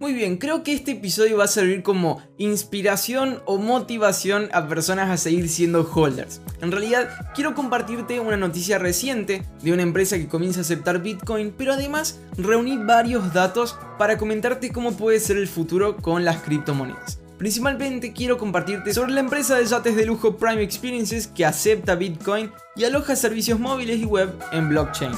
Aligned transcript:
Muy 0.00 0.12
bien, 0.12 0.38
creo 0.38 0.64
que 0.64 0.74
este 0.74 0.90
episodio 0.90 1.36
va 1.36 1.44
a 1.44 1.46
servir 1.46 1.84
como 1.84 2.20
inspiración 2.36 3.40
o 3.46 3.58
motivación 3.58 4.48
a 4.52 4.66
personas 4.66 5.08
a 5.08 5.16
seguir 5.16 5.48
siendo 5.48 5.88
holders. 5.88 6.40
En 6.60 6.72
realidad, 6.72 7.08
quiero 7.32 7.54
compartirte 7.54 8.18
una 8.18 8.36
noticia 8.36 8.78
reciente 8.78 9.46
de 9.62 9.72
una 9.72 9.82
empresa 9.82 10.18
que 10.18 10.26
comienza 10.26 10.58
a 10.58 10.62
aceptar 10.62 11.00
Bitcoin, 11.00 11.54
pero 11.56 11.74
además 11.74 12.18
reuní 12.36 12.76
varios 12.76 13.32
datos 13.32 13.78
para 13.96 14.18
comentarte 14.18 14.72
cómo 14.72 14.96
puede 14.96 15.20
ser 15.20 15.36
el 15.36 15.46
futuro 15.46 15.96
con 15.96 16.24
las 16.24 16.42
criptomonedas. 16.42 17.20
Principalmente 17.38 18.12
quiero 18.12 18.36
compartirte 18.36 18.92
sobre 18.92 19.12
la 19.12 19.20
empresa 19.20 19.56
de 19.56 19.64
yates 19.64 19.94
de 19.94 20.06
lujo 20.06 20.36
Prime 20.36 20.62
Experiences 20.62 21.28
que 21.28 21.46
acepta 21.46 21.94
Bitcoin 21.94 22.50
y 22.74 22.82
aloja 22.82 23.14
servicios 23.14 23.60
móviles 23.60 24.00
y 24.00 24.06
web 24.06 24.34
en 24.50 24.70
blockchain. 24.70 25.12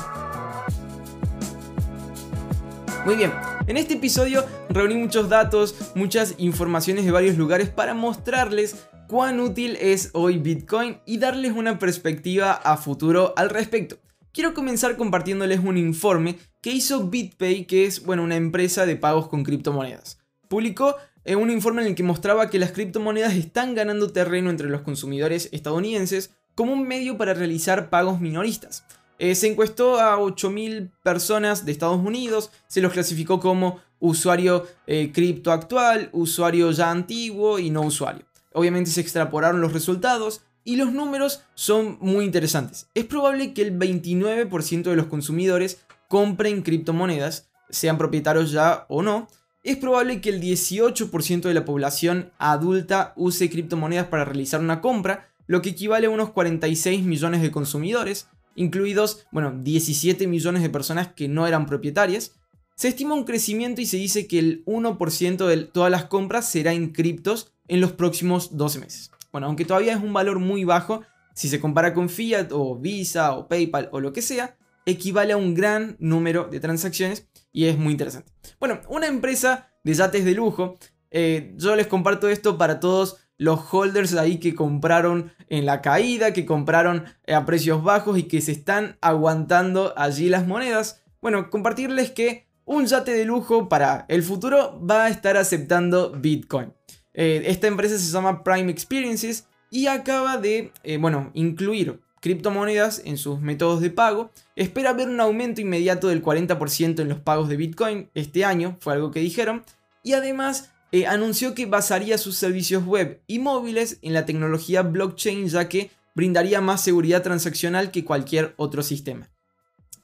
Muy 3.06 3.14
bien, 3.14 3.32
en 3.68 3.76
este 3.76 3.94
episodio 3.94 4.44
reuní 4.68 4.96
muchos 4.96 5.28
datos, 5.28 5.76
muchas 5.94 6.34
informaciones 6.38 7.04
de 7.04 7.12
varios 7.12 7.36
lugares 7.36 7.68
para 7.68 7.94
mostrarles 7.94 8.88
cuán 9.06 9.38
útil 9.38 9.78
es 9.80 10.10
hoy 10.12 10.38
Bitcoin 10.38 10.98
y 11.06 11.18
darles 11.18 11.52
una 11.52 11.78
perspectiva 11.78 12.50
a 12.50 12.76
futuro 12.76 13.32
al 13.36 13.50
respecto. 13.50 13.98
Quiero 14.32 14.54
comenzar 14.54 14.96
compartiéndoles 14.96 15.60
un 15.60 15.78
informe 15.78 16.36
que 16.60 16.72
hizo 16.72 17.06
BitPay, 17.06 17.68
que 17.68 17.86
es 17.86 18.04
bueno, 18.04 18.24
una 18.24 18.34
empresa 18.34 18.86
de 18.86 18.96
pagos 18.96 19.28
con 19.28 19.44
criptomonedas. 19.44 20.18
Publicó 20.48 20.96
eh, 21.24 21.36
un 21.36 21.52
informe 21.52 21.82
en 21.82 21.88
el 21.88 21.94
que 21.94 22.02
mostraba 22.02 22.50
que 22.50 22.58
las 22.58 22.72
criptomonedas 22.72 23.34
están 23.34 23.76
ganando 23.76 24.10
terreno 24.10 24.50
entre 24.50 24.68
los 24.68 24.80
consumidores 24.80 25.48
estadounidenses 25.52 26.32
como 26.56 26.72
un 26.72 26.88
medio 26.88 27.16
para 27.16 27.34
realizar 27.34 27.88
pagos 27.88 28.20
minoristas. 28.20 28.84
Eh, 29.18 29.34
se 29.34 29.48
encuestó 29.48 29.98
a 29.98 30.18
8.000 30.18 30.90
personas 31.02 31.64
de 31.64 31.72
Estados 31.72 32.04
Unidos, 32.04 32.50
se 32.66 32.80
los 32.80 32.92
clasificó 32.92 33.40
como 33.40 33.80
usuario 33.98 34.66
eh, 34.86 35.10
cripto 35.12 35.52
actual, 35.52 36.10
usuario 36.12 36.70
ya 36.70 36.90
antiguo 36.90 37.58
y 37.58 37.70
no 37.70 37.82
usuario. 37.82 38.26
Obviamente 38.52 38.90
se 38.90 39.00
extrapolaron 39.00 39.60
los 39.60 39.72
resultados 39.72 40.42
y 40.64 40.76
los 40.76 40.92
números 40.92 41.42
son 41.54 41.96
muy 42.00 42.24
interesantes. 42.24 42.88
Es 42.94 43.04
probable 43.04 43.54
que 43.54 43.62
el 43.62 43.78
29% 43.78 44.82
de 44.82 44.96
los 44.96 45.06
consumidores 45.06 45.80
compren 46.08 46.62
criptomonedas, 46.62 47.48
sean 47.70 47.98
propietarios 47.98 48.50
ya 48.50 48.84
o 48.88 49.02
no. 49.02 49.28
Es 49.62 49.76
probable 49.76 50.20
que 50.20 50.30
el 50.30 50.40
18% 50.40 51.42
de 51.42 51.54
la 51.54 51.64
población 51.64 52.32
adulta 52.38 53.12
use 53.16 53.50
criptomonedas 53.50 54.06
para 54.06 54.24
realizar 54.24 54.60
una 54.60 54.80
compra, 54.80 55.28
lo 55.46 55.62
que 55.62 55.70
equivale 55.70 56.06
a 56.06 56.10
unos 56.10 56.30
46 56.30 57.04
millones 57.04 57.42
de 57.42 57.50
consumidores 57.50 58.28
incluidos, 58.56 59.26
bueno, 59.30 59.54
17 59.62 60.26
millones 60.26 60.62
de 60.62 60.70
personas 60.70 61.08
que 61.08 61.28
no 61.28 61.46
eran 61.46 61.66
propietarias. 61.66 62.32
Se 62.74 62.88
estima 62.88 63.14
un 63.14 63.24
crecimiento 63.24 63.80
y 63.80 63.86
se 63.86 63.96
dice 63.96 64.26
que 64.26 64.38
el 64.38 64.64
1% 64.66 65.46
de 65.46 65.56
todas 65.64 65.90
las 65.90 66.04
compras 66.06 66.48
será 66.48 66.72
en 66.72 66.92
criptos 66.92 67.54
en 67.68 67.80
los 67.80 67.92
próximos 67.92 68.56
12 68.56 68.80
meses. 68.80 69.10
Bueno, 69.32 69.46
aunque 69.46 69.64
todavía 69.64 69.94
es 69.94 70.02
un 70.02 70.12
valor 70.12 70.38
muy 70.40 70.64
bajo, 70.64 71.02
si 71.34 71.48
se 71.48 71.60
compara 71.60 71.94
con 71.94 72.08
Fiat 72.08 72.48
o 72.52 72.76
Visa 72.76 73.34
o 73.34 73.48
PayPal 73.48 73.88
o 73.92 74.00
lo 74.00 74.12
que 74.12 74.22
sea, 74.22 74.56
equivale 74.86 75.32
a 75.32 75.36
un 75.36 75.54
gran 75.54 75.96
número 75.98 76.44
de 76.44 76.60
transacciones 76.60 77.28
y 77.52 77.66
es 77.66 77.76
muy 77.76 77.92
interesante. 77.92 78.32
Bueno, 78.58 78.80
una 78.88 79.06
empresa 79.06 79.70
de 79.84 79.94
yates 79.94 80.24
de 80.24 80.32
lujo, 80.32 80.78
eh, 81.10 81.54
yo 81.56 81.76
les 81.76 81.86
comparto 81.86 82.28
esto 82.28 82.56
para 82.56 82.80
todos 82.80 83.18
los 83.38 83.60
holders 83.72 84.14
ahí 84.14 84.38
que 84.38 84.54
compraron 84.54 85.32
en 85.48 85.66
la 85.66 85.82
caída, 85.82 86.32
que 86.32 86.46
compraron 86.46 87.04
a 87.26 87.44
precios 87.44 87.82
bajos 87.82 88.18
y 88.18 88.24
que 88.24 88.40
se 88.40 88.52
están 88.52 88.96
aguantando 89.00 89.94
allí 89.96 90.28
las 90.28 90.46
monedas. 90.46 91.02
Bueno, 91.20 91.50
compartirles 91.50 92.10
que 92.10 92.46
un 92.64 92.86
yate 92.86 93.12
de 93.12 93.24
lujo 93.24 93.68
para 93.68 94.04
el 94.08 94.22
futuro 94.22 94.80
va 94.84 95.04
a 95.04 95.08
estar 95.08 95.36
aceptando 95.36 96.10
Bitcoin. 96.10 96.72
Eh, 97.14 97.44
esta 97.46 97.66
empresa 97.66 97.98
se 97.98 98.12
llama 98.12 98.42
Prime 98.42 98.70
Experiences 98.70 99.46
y 99.70 99.86
acaba 99.86 100.36
de, 100.36 100.72
eh, 100.82 100.98
bueno, 100.98 101.30
incluir 101.34 102.00
criptomonedas 102.20 103.02
en 103.04 103.18
sus 103.18 103.40
métodos 103.40 103.80
de 103.80 103.90
pago. 103.90 104.30
Espera 104.56 104.92
ver 104.92 105.08
un 105.08 105.20
aumento 105.20 105.60
inmediato 105.60 106.08
del 106.08 106.22
40% 106.22 107.00
en 107.00 107.08
los 107.08 107.20
pagos 107.20 107.48
de 107.48 107.56
Bitcoin 107.56 108.10
este 108.14 108.44
año, 108.44 108.76
fue 108.80 108.94
algo 108.94 109.10
que 109.10 109.20
dijeron. 109.20 109.64
Y 110.02 110.14
además 110.14 110.72
eh, 110.92 111.06
anunció 111.06 111.54
que 111.54 111.66
basaría 111.66 112.18
sus 112.18 112.36
servicios 112.36 112.84
web 112.84 113.20
y 113.26 113.38
móviles 113.38 113.98
en 114.02 114.14
la 114.14 114.24
tecnología 114.24 114.82
blockchain 114.82 115.48
ya 115.48 115.68
que 115.68 115.90
brindaría 116.14 116.60
más 116.60 116.82
seguridad 116.82 117.22
transaccional 117.22 117.90
que 117.90 118.04
cualquier 118.04 118.54
otro 118.56 118.82
sistema. 118.82 119.28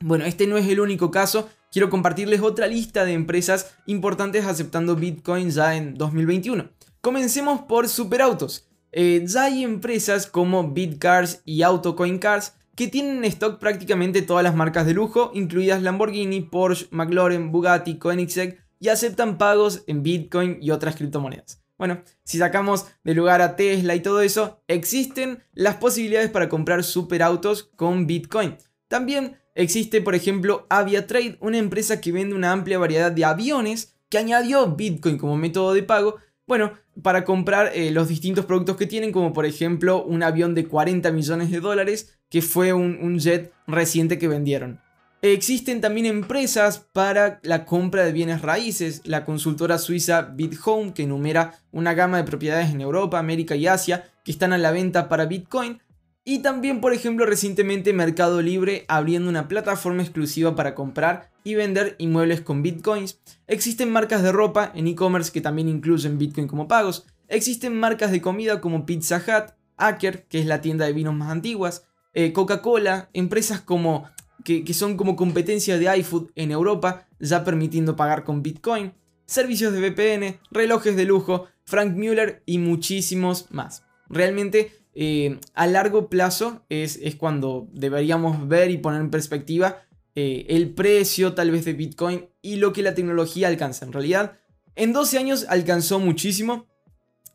Bueno, 0.00 0.24
este 0.24 0.46
no 0.46 0.58
es 0.58 0.68
el 0.68 0.80
único 0.80 1.10
caso, 1.10 1.48
quiero 1.70 1.88
compartirles 1.88 2.40
otra 2.40 2.66
lista 2.66 3.04
de 3.04 3.12
empresas 3.12 3.74
importantes 3.86 4.44
aceptando 4.44 4.96
Bitcoin 4.96 5.50
ya 5.50 5.76
en 5.76 5.94
2021. 5.94 6.70
Comencemos 7.00 7.62
por 7.62 7.88
superautos. 7.88 8.68
Eh, 8.92 9.24
ya 9.26 9.44
hay 9.44 9.64
empresas 9.64 10.26
como 10.26 10.70
BitCars 10.72 11.40
y 11.44 11.62
AutoCoinCars 11.62 12.52
que 12.74 12.88
tienen 12.88 13.18
en 13.18 13.24
stock 13.24 13.58
prácticamente 13.58 14.22
todas 14.22 14.44
las 14.44 14.54
marcas 14.54 14.86
de 14.86 14.94
lujo, 14.94 15.30
incluidas 15.34 15.82
Lamborghini, 15.82 16.40
Porsche, 16.40 16.88
McLaren, 16.90 17.52
Bugatti, 17.52 17.98
Koenigsegg 17.98 18.61
y 18.82 18.88
aceptan 18.88 19.38
pagos 19.38 19.84
en 19.86 20.02
Bitcoin 20.02 20.58
y 20.60 20.72
otras 20.72 20.96
criptomonedas. 20.96 21.62
Bueno, 21.78 22.02
si 22.24 22.38
sacamos 22.38 22.86
de 23.04 23.14
lugar 23.14 23.40
a 23.40 23.54
Tesla 23.54 23.94
y 23.94 24.00
todo 24.00 24.22
eso, 24.22 24.60
existen 24.66 25.40
las 25.52 25.76
posibilidades 25.76 26.30
para 26.30 26.48
comprar 26.48 26.82
superautos 26.82 27.70
con 27.76 28.08
Bitcoin. 28.08 28.56
También 28.88 29.36
existe, 29.54 30.00
por 30.00 30.16
ejemplo, 30.16 30.66
Aviatrade, 30.68 31.36
una 31.38 31.58
empresa 31.58 32.00
que 32.00 32.10
vende 32.10 32.34
una 32.34 32.50
amplia 32.50 32.80
variedad 32.80 33.12
de 33.12 33.24
aviones 33.24 33.94
que 34.08 34.18
añadió 34.18 34.74
Bitcoin 34.74 35.16
como 35.16 35.36
método 35.36 35.74
de 35.74 35.84
pago. 35.84 36.16
Bueno, 36.48 36.72
para 37.04 37.24
comprar 37.24 37.70
eh, 37.76 37.92
los 37.92 38.08
distintos 38.08 38.46
productos 38.46 38.76
que 38.76 38.88
tienen, 38.88 39.12
como 39.12 39.32
por 39.32 39.46
ejemplo 39.46 40.02
un 40.02 40.24
avión 40.24 40.56
de 40.56 40.66
40 40.66 41.12
millones 41.12 41.52
de 41.52 41.60
dólares, 41.60 42.18
que 42.28 42.42
fue 42.42 42.72
un 42.72 43.20
jet 43.20 43.52
reciente 43.68 44.18
que 44.18 44.26
vendieron. 44.26 44.81
Existen 45.24 45.80
también 45.80 46.06
empresas 46.06 46.80
para 46.80 47.38
la 47.44 47.64
compra 47.64 48.02
de 48.02 48.10
bienes 48.10 48.42
raíces, 48.42 49.02
la 49.04 49.24
consultora 49.24 49.78
suiza 49.78 50.22
BitHome 50.22 50.94
que 50.94 51.04
enumera 51.04 51.60
una 51.70 51.94
gama 51.94 52.16
de 52.16 52.24
propiedades 52.24 52.72
en 52.72 52.80
Europa, 52.80 53.20
América 53.20 53.54
y 53.54 53.68
Asia 53.68 54.10
que 54.24 54.32
están 54.32 54.52
a 54.52 54.58
la 54.58 54.72
venta 54.72 55.08
para 55.08 55.26
Bitcoin. 55.26 55.80
Y 56.24 56.40
también, 56.40 56.80
por 56.80 56.92
ejemplo, 56.92 57.24
recientemente 57.24 57.92
Mercado 57.92 58.42
Libre 58.42 58.84
abriendo 58.88 59.30
una 59.30 59.46
plataforma 59.46 60.02
exclusiva 60.02 60.56
para 60.56 60.74
comprar 60.74 61.30
y 61.44 61.54
vender 61.54 61.94
inmuebles 61.98 62.40
con 62.40 62.64
Bitcoins. 62.64 63.20
Existen 63.46 63.92
marcas 63.92 64.24
de 64.24 64.32
ropa 64.32 64.72
en 64.74 64.88
e-commerce 64.88 65.30
que 65.30 65.40
también 65.40 65.68
incluyen 65.68 66.18
Bitcoin 66.18 66.48
como 66.48 66.66
pagos. 66.66 67.06
Existen 67.28 67.78
marcas 67.78 68.10
de 68.10 68.20
comida 68.20 68.60
como 68.60 68.86
Pizza 68.86 69.18
Hut, 69.18 69.54
Aker, 69.76 70.24
que 70.24 70.40
es 70.40 70.46
la 70.46 70.60
tienda 70.60 70.84
de 70.84 70.92
vinos 70.92 71.14
más 71.14 71.30
antiguas, 71.30 71.84
eh, 72.12 72.32
Coca-Cola, 72.32 73.08
empresas 73.12 73.60
como 73.60 74.10
que, 74.44 74.74
son 74.74 74.96
como 74.96 75.16
competencia 75.16 75.78
de 75.78 75.96
iFood 75.98 76.30
en 76.34 76.50
Europa, 76.50 77.06
ya 77.20 77.44
permitiendo 77.44 77.96
pagar 77.96 78.24
con 78.24 78.42
Bitcoin, 78.42 78.92
servicios 79.26 79.72
de 79.72 79.80
VPN, 79.80 80.40
relojes 80.50 80.96
de 80.96 81.04
lujo, 81.04 81.46
Frank 81.64 81.94
Mueller 81.96 82.42
y 82.46 82.58
muchísimos 82.58 83.46
más. 83.50 83.84
Realmente 84.08 84.72
eh, 84.94 85.38
a 85.54 85.66
largo 85.66 86.08
plazo 86.08 86.64
es, 86.68 86.98
es, 87.02 87.16
cuando 87.16 87.68
deberíamos 87.72 88.48
ver 88.48 88.70
y 88.70 88.78
poner 88.78 89.00
en 89.00 89.10
perspectiva 89.10 89.82
eh, 90.14 90.44
el 90.50 90.74
precio 90.74 91.32
tal 91.32 91.50
vez 91.50 91.64
de 91.64 91.72
Bitcoin 91.72 92.26
y 92.42 92.56
lo 92.56 92.72
que 92.72 92.82
la 92.82 92.94
tecnología 92.94 93.48
alcanza. 93.48 93.86
En 93.86 93.92
realidad, 93.92 94.38
en 94.74 94.92
12 94.92 95.18
años 95.18 95.46
alcanzó 95.48 95.98
muchísimo 95.98 96.66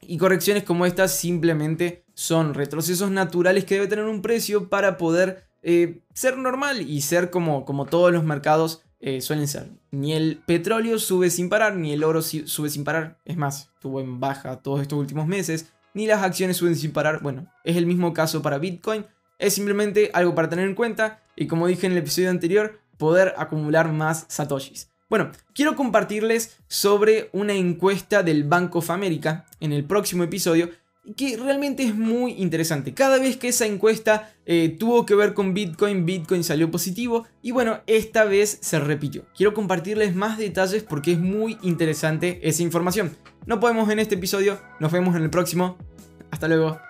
y 0.01 0.17
correcciones 0.17 0.63
como 0.63 0.85
estas 0.85 1.15
simplemente 1.17 2.05
son 2.13 2.53
retrocesos 2.53 3.09
naturales 3.11 3.65
que 3.65 3.75
debe 3.75 3.87
tener 3.87 4.05
un 4.05 4.21
precio 4.21 4.69
para 4.69 4.97
poder 4.97 5.47
eh, 5.69 5.99
ser 6.13 6.37
normal 6.37 6.79
y 6.89 7.01
ser 7.01 7.29
como, 7.29 7.65
como 7.65 7.85
todos 7.87 8.13
los 8.13 8.23
mercados 8.23 8.83
eh, 9.01 9.19
suelen 9.19 9.49
ser. 9.49 9.67
Ni 9.91 10.13
el 10.13 10.41
petróleo 10.45 10.97
sube 10.97 11.29
sin 11.29 11.49
parar, 11.49 11.75
ni 11.75 11.91
el 11.91 12.05
oro 12.05 12.21
sube 12.21 12.69
sin 12.69 12.85
parar. 12.85 13.17
Es 13.25 13.35
más, 13.35 13.69
estuvo 13.75 13.99
en 13.99 14.21
baja 14.21 14.61
todos 14.61 14.81
estos 14.81 14.97
últimos 14.97 15.27
meses. 15.27 15.73
Ni 15.93 16.07
las 16.07 16.23
acciones 16.23 16.55
suben 16.55 16.77
sin 16.77 16.93
parar. 16.93 17.21
Bueno, 17.21 17.51
es 17.65 17.75
el 17.75 17.85
mismo 17.85 18.13
caso 18.13 18.41
para 18.41 18.59
Bitcoin. 18.59 19.05
Es 19.39 19.55
simplemente 19.55 20.09
algo 20.13 20.33
para 20.33 20.47
tener 20.47 20.69
en 20.69 20.73
cuenta. 20.73 21.19
Y 21.35 21.47
como 21.47 21.67
dije 21.67 21.85
en 21.85 21.91
el 21.91 21.97
episodio 21.97 22.29
anterior, 22.29 22.79
poder 22.97 23.33
acumular 23.35 23.91
más 23.91 24.25
satoshis. 24.29 24.89
Bueno, 25.09 25.31
quiero 25.53 25.75
compartirles 25.75 26.59
sobre 26.69 27.29
una 27.33 27.55
encuesta 27.55 28.23
del 28.23 28.45
Bank 28.45 28.73
of 28.77 28.89
America 28.89 29.45
en 29.59 29.73
el 29.73 29.83
próximo 29.83 30.23
episodio 30.23 30.69
que 31.15 31.37
realmente 31.37 31.83
es 31.83 31.95
muy 31.95 32.33
interesante. 32.33 32.93
Cada 32.93 33.17
vez 33.17 33.37
que 33.37 33.49
esa 33.49 33.65
encuesta 33.65 34.33
eh, 34.45 34.75
tuvo 34.77 35.05
que 35.05 35.15
ver 35.15 35.33
con 35.33 35.53
Bitcoin, 35.53 36.05
Bitcoin 36.05 36.43
salió 36.43 36.69
positivo 36.69 37.27
y 37.41 37.51
bueno, 37.51 37.81
esta 37.87 38.25
vez 38.25 38.57
se 38.61 38.79
repitió. 38.79 39.25
Quiero 39.35 39.53
compartirles 39.53 40.15
más 40.15 40.37
detalles 40.37 40.83
porque 40.83 41.13
es 41.13 41.19
muy 41.19 41.57
interesante 41.61 42.39
esa 42.43 42.63
información. 42.63 43.15
No 43.45 43.59
podemos 43.59 43.89
en 43.89 43.99
este 43.99 44.15
episodio, 44.15 44.59
nos 44.79 44.91
vemos 44.91 45.15
en 45.15 45.23
el 45.23 45.29
próximo. 45.29 45.77
Hasta 46.31 46.47
luego. 46.47 46.86